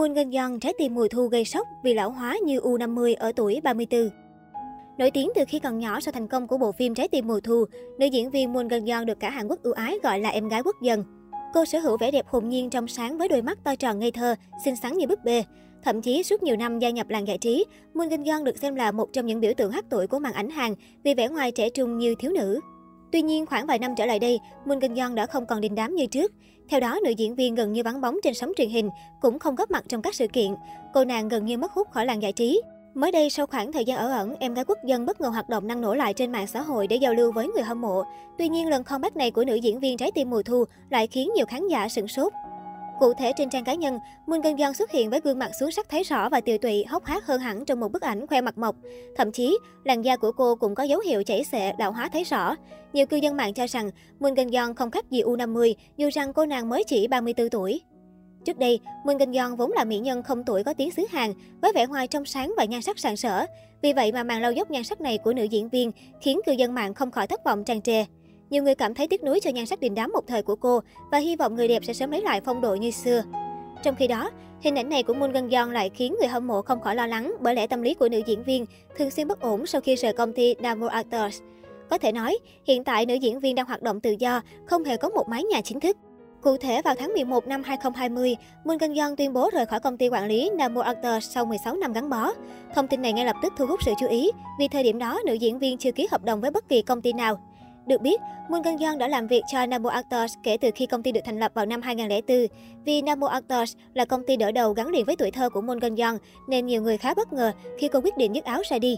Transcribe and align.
Moon 0.00 0.12
Ngân 0.12 0.30
Young 0.30 0.60
trái 0.60 0.72
tim 0.78 0.94
mùa 0.94 1.08
thu 1.08 1.26
gây 1.26 1.44
sốc 1.44 1.66
vì 1.82 1.94
lão 1.94 2.10
hóa 2.10 2.36
như 2.44 2.58
U50 2.60 3.14
ở 3.18 3.32
tuổi 3.36 3.60
34. 3.64 4.08
Nổi 4.98 5.10
tiếng 5.10 5.30
từ 5.34 5.44
khi 5.48 5.58
còn 5.58 5.78
nhỏ 5.78 6.00
sau 6.00 6.12
thành 6.12 6.28
công 6.28 6.46
của 6.46 6.58
bộ 6.58 6.72
phim 6.72 6.94
Trái 6.94 7.08
tim 7.08 7.26
mùa 7.26 7.40
thu, 7.40 7.64
nữ 7.98 8.06
diễn 8.06 8.30
viên 8.30 8.52
Moon 8.52 8.68
Ngân 8.68 8.86
Yeon 8.86 9.06
được 9.06 9.20
cả 9.20 9.30
Hàn 9.30 9.48
Quốc 9.48 9.62
ưu 9.62 9.72
ái 9.72 9.98
gọi 10.02 10.20
là 10.20 10.28
em 10.28 10.48
gái 10.48 10.62
quốc 10.64 10.76
dân. 10.82 11.04
Cô 11.54 11.64
sở 11.64 11.78
hữu 11.78 11.96
vẻ 12.00 12.10
đẹp 12.10 12.26
hồn 12.28 12.48
nhiên 12.48 12.70
trong 12.70 12.88
sáng 12.88 13.18
với 13.18 13.28
đôi 13.28 13.42
mắt 13.42 13.58
to 13.64 13.76
tròn 13.76 13.98
ngây 13.98 14.10
thơ, 14.10 14.34
xinh 14.64 14.76
xắn 14.76 14.98
như 14.98 15.06
búp 15.06 15.18
bê. 15.24 15.44
Thậm 15.82 16.02
chí 16.02 16.22
suốt 16.22 16.42
nhiều 16.42 16.56
năm 16.56 16.78
gia 16.78 16.90
nhập 16.90 17.10
làng 17.10 17.28
giải 17.28 17.38
trí, 17.38 17.64
Moon 17.94 18.08
Ngân 18.08 18.24
Yeon 18.24 18.44
được 18.44 18.58
xem 18.58 18.74
là 18.74 18.92
một 18.92 19.12
trong 19.12 19.26
những 19.26 19.40
biểu 19.40 19.52
tượng 19.56 19.72
hắc 19.72 19.84
tuổi 19.90 20.06
của 20.06 20.18
màn 20.18 20.32
ảnh 20.32 20.50
Hàn 20.50 20.74
vì 21.04 21.14
vẻ 21.14 21.28
ngoài 21.28 21.52
trẻ 21.52 21.70
trung 21.70 21.98
như 21.98 22.14
thiếu 22.18 22.30
nữ. 22.30 22.60
Tuy 23.12 23.22
nhiên, 23.22 23.46
khoảng 23.46 23.66
vài 23.66 23.78
năm 23.78 23.94
trở 23.96 24.06
lại 24.06 24.18
đây, 24.18 24.40
Moon 24.64 24.80
kinh 24.80 24.94
Yeon 24.94 25.14
đã 25.14 25.26
không 25.26 25.46
còn 25.46 25.60
đình 25.60 25.74
đám 25.74 25.94
như 25.94 26.06
trước. 26.06 26.32
Theo 26.68 26.80
đó, 26.80 26.98
nữ 27.04 27.10
diễn 27.10 27.34
viên 27.34 27.54
gần 27.54 27.72
như 27.72 27.82
vắng 27.82 28.00
bóng 28.00 28.16
trên 28.22 28.34
sóng 28.34 28.52
truyền 28.56 28.68
hình, 28.68 28.90
cũng 29.20 29.38
không 29.38 29.54
góp 29.54 29.70
mặt 29.70 29.84
trong 29.88 30.02
các 30.02 30.14
sự 30.14 30.26
kiện. 30.26 30.54
Cô 30.94 31.04
nàng 31.04 31.28
gần 31.28 31.46
như 31.46 31.58
mất 31.58 31.72
hút 31.72 31.90
khỏi 31.90 32.06
làng 32.06 32.22
giải 32.22 32.32
trí. 32.32 32.62
Mới 32.94 33.12
đây, 33.12 33.30
sau 33.30 33.46
khoảng 33.46 33.72
thời 33.72 33.84
gian 33.84 33.98
ở 33.98 34.12
ẩn, 34.12 34.34
em 34.40 34.54
gái 34.54 34.64
quốc 34.64 34.78
dân 34.86 35.06
bất 35.06 35.20
ngờ 35.20 35.28
hoạt 35.28 35.48
động 35.48 35.66
năng 35.66 35.80
nổ 35.80 35.94
lại 35.94 36.14
trên 36.14 36.32
mạng 36.32 36.46
xã 36.46 36.62
hội 36.62 36.86
để 36.86 36.96
giao 36.96 37.14
lưu 37.14 37.32
với 37.32 37.48
người 37.48 37.62
hâm 37.62 37.80
mộ. 37.80 38.02
Tuy 38.38 38.48
nhiên, 38.48 38.68
lần 38.68 38.84
comeback 38.84 39.16
này 39.16 39.30
của 39.30 39.44
nữ 39.44 39.54
diễn 39.54 39.80
viên 39.80 39.96
trái 39.96 40.10
tim 40.14 40.30
mùa 40.30 40.42
thu 40.42 40.64
lại 40.90 41.06
khiến 41.06 41.30
nhiều 41.36 41.46
khán 41.46 41.68
giả 41.68 41.88
sửng 41.88 42.08
sốt. 42.08 42.32
Cụ 43.00 43.14
thể 43.14 43.32
trên 43.36 43.50
trang 43.50 43.64
cá 43.64 43.74
nhân, 43.74 43.98
Moon 44.26 44.40
Geun 44.40 44.56
Yeon 44.56 44.74
xuất 44.74 44.90
hiện 44.90 45.10
với 45.10 45.20
gương 45.20 45.38
mặt 45.38 45.50
xuống 45.60 45.70
sắc 45.70 45.88
thấy 45.88 46.02
rõ 46.02 46.28
và 46.28 46.40
tiều 46.40 46.58
tụy, 46.58 46.84
hốc 46.84 47.04
hác 47.04 47.26
hơn 47.26 47.40
hẳn 47.40 47.64
trong 47.64 47.80
một 47.80 47.92
bức 47.92 48.02
ảnh 48.02 48.26
khoe 48.26 48.40
mặt 48.40 48.58
mộc. 48.58 48.76
Thậm 49.16 49.32
chí, 49.32 49.58
làn 49.84 50.02
da 50.02 50.16
của 50.16 50.32
cô 50.32 50.54
cũng 50.54 50.74
có 50.74 50.82
dấu 50.82 51.00
hiệu 51.00 51.22
chảy 51.22 51.44
xệ, 51.44 51.72
lão 51.78 51.92
hóa 51.92 52.08
thấy 52.12 52.24
rõ. 52.24 52.54
Nhiều 52.92 53.06
cư 53.06 53.16
dân 53.16 53.36
mạng 53.36 53.54
cho 53.54 53.66
rằng 53.66 53.90
Moon 54.20 54.34
Geun 54.34 54.50
Yeon 54.50 54.74
không 54.74 54.90
khác 54.90 55.10
gì 55.10 55.22
U50, 55.22 55.74
dù 55.96 56.08
rằng 56.12 56.32
cô 56.32 56.46
nàng 56.46 56.68
mới 56.68 56.84
chỉ 56.84 57.08
34 57.08 57.48
tuổi. 57.48 57.80
Trước 58.44 58.58
đây, 58.58 58.80
Moon 59.04 59.18
Geun 59.18 59.32
Yeon 59.32 59.56
vốn 59.56 59.72
là 59.72 59.84
mỹ 59.84 59.98
nhân 59.98 60.22
không 60.22 60.44
tuổi 60.44 60.64
có 60.64 60.74
tiếng 60.74 60.90
xứ 60.90 61.02
Hàn, 61.10 61.32
với 61.62 61.72
vẻ 61.72 61.86
ngoài 61.86 62.06
trong 62.06 62.24
sáng 62.24 62.54
và 62.56 62.64
nhan 62.64 62.82
sắc 62.82 62.98
sạng 62.98 63.16
sỡ. 63.16 63.46
Vì 63.82 63.92
vậy 63.92 64.12
mà 64.12 64.22
màn 64.22 64.42
lau 64.42 64.52
dốc 64.52 64.70
nhan 64.70 64.84
sắc 64.84 65.00
này 65.00 65.18
của 65.18 65.32
nữ 65.32 65.44
diễn 65.44 65.68
viên 65.68 65.92
khiến 66.20 66.40
cư 66.46 66.52
dân 66.52 66.74
mạng 66.74 66.94
không 66.94 67.10
khỏi 67.10 67.26
thất 67.26 67.44
vọng 67.44 67.64
tràn 67.64 67.82
trề. 67.82 68.04
Nhiều 68.50 68.62
người 68.62 68.74
cảm 68.74 68.94
thấy 68.94 69.08
tiếc 69.08 69.24
nuối 69.24 69.40
cho 69.40 69.50
nhan 69.50 69.66
sắc 69.66 69.80
đình 69.80 69.94
đám 69.94 70.12
một 70.12 70.26
thời 70.26 70.42
của 70.42 70.56
cô 70.56 70.80
và 71.10 71.18
hy 71.18 71.36
vọng 71.36 71.54
người 71.54 71.68
đẹp 71.68 71.84
sẽ 71.84 71.92
sớm 71.92 72.10
lấy 72.10 72.22
lại 72.22 72.40
phong 72.40 72.60
độ 72.60 72.74
như 72.74 72.90
xưa. 72.90 73.22
Trong 73.82 73.94
khi 73.94 74.06
đó, 74.06 74.30
hình 74.60 74.78
ảnh 74.78 74.88
này 74.88 75.02
của 75.02 75.14
Moon 75.14 75.32
Gân 75.32 75.48
Yeon 75.48 75.72
lại 75.72 75.90
khiến 75.94 76.16
người 76.20 76.28
hâm 76.28 76.46
mộ 76.46 76.62
không 76.62 76.80
khỏi 76.80 76.94
lo 76.94 77.06
lắng 77.06 77.34
bởi 77.40 77.54
lẽ 77.54 77.66
tâm 77.66 77.82
lý 77.82 77.94
của 77.94 78.08
nữ 78.08 78.22
diễn 78.26 78.44
viên 78.44 78.66
thường 78.96 79.10
xuyên 79.10 79.28
bất 79.28 79.40
ổn 79.40 79.66
sau 79.66 79.80
khi 79.80 79.94
rời 79.94 80.12
công 80.12 80.32
ty 80.32 80.54
Namor 80.54 80.90
Actors. 80.90 81.40
Có 81.90 81.98
thể 81.98 82.12
nói, 82.12 82.38
hiện 82.64 82.84
tại 82.84 83.06
nữ 83.06 83.14
diễn 83.14 83.40
viên 83.40 83.54
đang 83.54 83.66
hoạt 83.66 83.82
động 83.82 84.00
tự 84.00 84.16
do, 84.18 84.40
không 84.66 84.84
hề 84.84 84.96
có 84.96 85.08
một 85.08 85.28
mái 85.28 85.44
nhà 85.44 85.60
chính 85.60 85.80
thức. 85.80 85.96
Cụ 86.42 86.56
thể, 86.56 86.82
vào 86.82 86.94
tháng 86.98 87.12
11 87.12 87.46
năm 87.46 87.62
2020, 87.62 88.36
Moon 88.64 88.78
Gân 88.78 88.94
Yeon 88.94 89.16
tuyên 89.16 89.32
bố 89.32 89.50
rời 89.52 89.66
khỏi 89.66 89.80
công 89.80 89.96
ty 89.96 90.08
quản 90.08 90.26
lý 90.26 90.50
Namor 90.58 90.84
Actors 90.84 91.30
sau 91.30 91.44
16 91.44 91.76
năm 91.76 91.92
gắn 91.92 92.10
bó. 92.10 92.32
Thông 92.74 92.86
tin 92.86 93.02
này 93.02 93.12
ngay 93.12 93.24
lập 93.24 93.36
tức 93.42 93.52
thu 93.56 93.66
hút 93.66 93.80
sự 93.82 93.92
chú 94.00 94.06
ý, 94.06 94.30
vì 94.58 94.68
thời 94.68 94.82
điểm 94.82 94.98
đó 94.98 95.20
nữ 95.26 95.34
diễn 95.34 95.58
viên 95.58 95.78
chưa 95.78 95.92
ký 95.92 96.08
hợp 96.10 96.24
đồng 96.24 96.40
với 96.40 96.50
bất 96.50 96.68
kỳ 96.68 96.82
công 96.82 97.02
ty 97.02 97.12
nào. 97.12 97.40
Được 97.86 98.00
biết, 98.00 98.20
Moon 98.50 98.62
Gân 98.62 98.76
Yeon 98.76 98.98
đã 98.98 99.08
làm 99.08 99.26
việc 99.26 99.42
cho 99.52 99.66
Namo 99.66 99.90
Actors 99.90 100.34
kể 100.42 100.56
từ 100.56 100.70
khi 100.74 100.86
công 100.86 101.02
ty 101.02 101.12
được 101.12 101.20
thành 101.24 101.38
lập 101.38 101.52
vào 101.54 101.66
năm 101.66 101.82
2004. 101.82 102.46
Vì 102.84 103.02
Namo 103.02 103.26
Actors 103.26 103.76
là 103.94 104.04
công 104.04 104.26
ty 104.26 104.36
đỡ 104.36 104.52
đầu 104.52 104.72
gắn 104.72 104.88
liền 104.88 105.04
với 105.04 105.16
tuổi 105.16 105.30
thơ 105.30 105.50
của 105.50 105.60
Moon 105.60 105.78
Gân 105.78 105.96
Yeon, 105.96 106.16
nên 106.48 106.66
nhiều 106.66 106.82
người 106.82 106.98
khá 106.98 107.14
bất 107.14 107.32
ngờ 107.32 107.52
khi 107.78 107.88
cô 107.88 108.00
quyết 108.00 108.16
định 108.16 108.34
dứt 108.34 108.44
áo 108.44 108.62
ra 108.70 108.78
đi. 108.78 108.96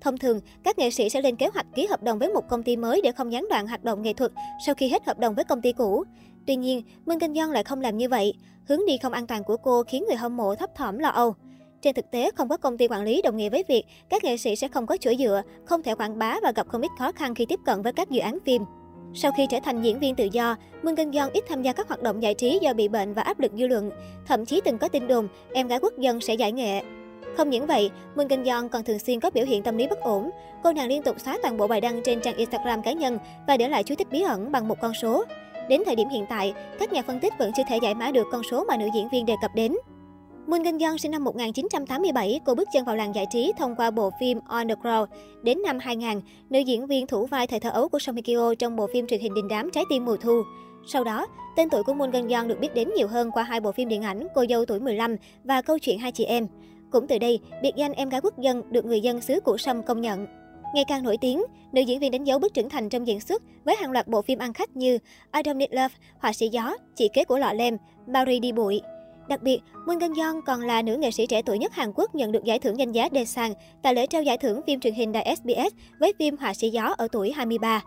Thông 0.00 0.18
thường, 0.18 0.40
các 0.64 0.78
nghệ 0.78 0.90
sĩ 0.90 1.08
sẽ 1.08 1.20
lên 1.20 1.36
kế 1.36 1.48
hoạch 1.54 1.66
ký 1.74 1.86
hợp 1.86 2.02
đồng 2.02 2.18
với 2.18 2.28
một 2.28 2.48
công 2.48 2.62
ty 2.62 2.76
mới 2.76 3.00
để 3.04 3.12
không 3.12 3.32
gián 3.32 3.46
đoạn 3.50 3.66
hoạt 3.66 3.84
động 3.84 4.02
nghệ 4.02 4.12
thuật 4.12 4.32
sau 4.66 4.74
khi 4.74 4.88
hết 4.88 5.06
hợp 5.06 5.18
đồng 5.18 5.34
với 5.34 5.44
công 5.44 5.62
ty 5.62 5.72
cũ. 5.72 6.04
Tuy 6.46 6.56
nhiên, 6.56 6.82
Moon 7.06 7.18
Gân 7.18 7.34
Yeon 7.34 7.50
lại 7.50 7.64
không 7.64 7.80
làm 7.80 7.96
như 7.96 8.08
vậy. 8.08 8.34
Hướng 8.68 8.86
đi 8.86 8.98
không 8.98 9.12
an 9.12 9.26
toàn 9.26 9.44
của 9.44 9.56
cô 9.56 9.82
khiến 9.82 10.04
người 10.06 10.16
hâm 10.16 10.36
mộ 10.36 10.54
thấp 10.54 10.74
thỏm 10.74 10.98
lo 10.98 11.08
âu. 11.08 11.34
Trên 11.82 11.94
thực 11.94 12.10
tế, 12.10 12.30
không 12.34 12.48
có 12.48 12.56
công 12.56 12.78
ty 12.78 12.88
quản 12.88 13.02
lý 13.02 13.22
đồng 13.22 13.36
nghĩa 13.36 13.50
với 13.50 13.64
việc 13.68 13.84
các 14.08 14.24
nghệ 14.24 14.36
sĩ 14.36 14.56
sẽ 14.56 14.68
không 14.68 14.86
có 14.86 14.96
chỗ 15.00 15.10
dựa, 15.18 15.42
không 15.64 15.82
thể 15.82 15.94
quảng 15.94 16.18
bá 16.18 16.36
và 16.42 16.52
gặp 16.52 16.68
không 16.68 16.80
ít 16.80 16.90
khó 16.98 17.12
khăn 17.12 17.34
khi 17.34 17.46
tiếp 17.46 17.60
cận 17.64 17.82
với 17.82 17.92
các 17.92 18.10
dự 18.10 18.20
án 18.20 18.38
phim. 18.44 18.62
Sau 19.14 19.32
khi 19.36 19.46
trở 19.50 19.58
thành 19.64 19.82
diễn 19.82 19.98
viên 19.98 20.14
tự 20.14 20.28
do, 20.32 20.56
Moon 20.82 20.94
Gân 20.94 21.12
Yeon 21.12 21.30
ít 21.32 21.44
tham 21.48 21.62
gia 21.62 21.72
các 21.72 21.88
hoạt 21.88 22.02
động 22.02 22.22
giải 22.22 22.34
trí 22.34 22.58
do 22.62 22.72
bị 22.72 22.88
bệnh 22.88 23.12
và 23.12 23.22
áp 23.22 23.40
lực 23.40 23.52
dư 23.58 23.66
luận. 23.66 23.90
Thậm 24.26 24.44
chí 24.44 24.60
từng 24.64 24.78
có 24.78 24.88
tin 24.88 25.08
đồn 25.08 25.28
em 25.52 25.68
gái 25.68 25.78
quốc 25.82 25.98
dân 25.98 26.20
sẽ 26.20 26.34
giải 26.34 26.52
nghệ. 26.52 26.82
Không 27.36 27.50
những 27.50 27.66
vậy, 27.66 27.90
Moon 28.16 28.28
Gân 28.28 28.44
Yeon 28.44 28.68
còn 28.68 28.84
thường 28.84 28.98
xuyên 28.98 29.20
có 29.20 29.30
biểu 29.30 29.44
hiện 29.44 29.62
tâm 29.62 29.76
lý 29.76 29.86
bất 29.86 30.00
ổn. 30.00 30.30
Cô 30.64 30.72
nàng 30.72 30.88
liên 30.88 31.02
tục 31.02 31.16
xóa 31.24 31.38
toàn 31.42 31.56
bộ 31.56 31.66
bài 31.66 31.80
đăng 31.80 32.02
trên 32.04 32.20
trang 32.20 32.36
Instagram 32.36 32.82
cá 32.82 32.92
nhân 32.92 33.18
và 33.46 33.56
để 33.56 33.68
lại 33.68 33.84
chú 33.84 33.94
thích 33.94 34.10
bí 34.10 34.22
ẩn 34.22 34.52
bằng 34.52 34.68
một 34.68 34.80
con 34.80 34.92
số. 35.02 35.24
Đến 35.68 35.82
thời 35.86 35.96
điểm 35.96 36.08
hiện 36.08 36.26
tại, 36.28 36.54
các 36.78 36.92
nhà 36.92 37.02
phân 37.02 37.20
tích 37.20 37.32
vẫn 37.38 37.52
chưa 37.56 37.62
thể 37.68 37.78
giải 37.82 37.94
mã 37.94 38.10
được 38.10 38.26
con 38.32 38.42
số 38.50 38.64
mà 38.64 38.76
nữ 38.76 38.86
diễn 38.94 39.08
viên 39.08 39.26
đề 39.26 39.34
cập 39.42 39.50
đến. 39.54 39.72
Moon 40.46 40.62
Gân 40.62 40.78
Yeon 40.78 40.98
sinh 40.98 41.10
năm 41.10 41.24
1987, 41.24 42.40
cô 42.44 42.54
bước 42.54 42.68
chân 42.72 42.84
vào 42.84 42.96
làng 42.96 43.14
giải 43.14 43.26
trí 43.30 43.52
thông 43.58 43.74
qua 43.76 43.90
bộ 43.90 44.10
phim 44.20 44.38
On 44.46 44.68
the 44.68 44.74
Ground. 44.82 45.10
Đến 45.42 45.62
năm 45.62 45.78
2000, 45.78 46.20
nữ 46.50 46.58
diễn 46.58 46.86
viên 46.86 47.06
thủ 47.06 47.26
vai 47.26 47.46
thời 47.46 47.60
thơ 47.60 47.70
ấu 47.70 47.88
của 47.88 47.98
Song 47.98 48.16
Hye 48.16 48.22
Kyo 48.22 48.54
trong 48.54 48.76
bộ 48.76 48.86
phim 48.92 49.06
truyền 49.06 49.20
hình 49.20 49.34
đình 49.34 49.48
đám 49.48 49.70
Trái 49.70 49.84
tim 49.90 50.04
mùa 50.04 50.16
thu. 50.16 50.42
Sau 50.86 51.04
đó, 51.04 51.26
tên 51.56 51.68
tuổi 51.70 51.82
của 51.82 51.94
Moon 51.94 52.10
Gân 52.10 52.28
Yeon 52.28 52.48
được 52.48 52.60
biết 52.60 52.74
đến 52.74 52.88
nhiều 52.96 53.08
hơn 53.08 53.30
qua 53.30 53.42
hai 53.42 53.60
bộ 53.60 53.72
phim 53.72 53.88
điện 53.88 54.02
ảnh 54.02 54.26
Cô 54.34 54.44
dâu 54.48 54.64
tuổi 54.64 54.80
15 54.80 55.16
và 55.44 55.62
Câu 55.62 55.78
chuyện 55.78 55.98
hai 55.98 56.12
chị 56.12 56.24
em. 56.24 56.46
Cũng 56.90 57.06
từ 57.06 57.18
đây, 57.18 57.40
biệt 57.62 57.72
danh 57.76 57.92
em 57.92 58.08
gái 58.08 58.20
quốc 58.20 58.38
dân 58.38 58.62
được 58.72 58.84
người 58.84 59.00
dân 59.00 59.20
xứ 59.20 59.40
Củ 59.40 59.58
Sâm 59.58 59.82
công 59.82 60.00
nhận. 60.00 60.26
Ngày 60.74 60.84
càng 60.88 61.02
nổi 61.02 61.16
tiếng, 61.20 61.42
nữ 61.72 61.80
diễn 61.80 62.00
viên 62.00 62.10
đánh 62.10 62.24
dấu 62.24 62.38
bước 62.38 62.54
trưởng 62.54 62.68
thành 62.68 62.88
trong 62.88 63.06
diễn 63.06 63.20
xuất 63.20 63.42
với 63.64 63.76
hàng 63.76 63.90
loạt 63.90 64.08
bộ 64.08 64.22
phim 64.22 64.38
ăn 64.38 64.52
khách 64.52 64.76
như 64.76 64.98
I 65.34 65.42
Don't 65.42 65.56
Need 65.56 65.70
Love, 65.72 65.94
Họa 66.18 66.32
sĩ 66.32 66.48
gió, 66.48 66.76
Chị 66.96 67.08
kế 67.12 67.24
của 67.24 67.38
lọ 67.38 67.52
lem, 67.52 67.76
*Barry 68.06 68.40
đi 68.40 68.52
bụi. 68.52 68.80
Đặc 69.28 69.42
biệt, 69.42 69.60
Moon 69.86 69.98
Gân 69.98 70.14
Yeon 70.14 70.40
còn 70.46 70.60
là 70.60 70.82
nữ 70.82 70.96
nghệ 70.96 71.10
sĩ 71.10 71.26
trẻ 71.26 71.42
tuổi 71.42 71.58
nhất 71.58 71.72
Hàn 71.74 71.92
Quốc 71.94 72.14
nhận 72.14 72.32
được 72.32 72.44
giải 72.44 72.58
thưởng 72.58 72.78
danh 72.78 72.92
giá 72.92 73.08
Daesan 73.12 73.52
tại 73.82 73.94
lễ 73.94 74.06
trao 74.06 74.22
giải 74.22 74.38
thưởng 74.38 74.60
phim 74.66 74.80
truyền 74.80 74.94
hình 74.94 75.12
đài 75.12 75.36
SBS 75.36 75.74
với 76.00 76.12
phim 76.18 76.36
Họa 76.36 76.54
sĩ 76.54 76.70
gió 76.70 76.94
ở 76.98 77.08
tuổi 77.12 77.32
23. 77.32 77.82